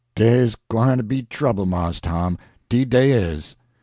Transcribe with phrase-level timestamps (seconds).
[0.15, 3.55] Dey's gwyne to be trouble, Mars Tom, 'deed dey is."